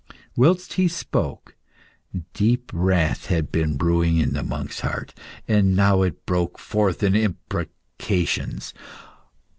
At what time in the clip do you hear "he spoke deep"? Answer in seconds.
0.73-2.71